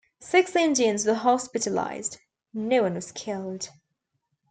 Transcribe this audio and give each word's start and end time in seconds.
Six 0.19 0.55
Indians 0.55 1.05
were 1.05 1.13
hospitalized; 1.13 2.17
no 2.55 2.81
one 2.81 2.95
was 2.95 3.11
killed. 3.11 3.69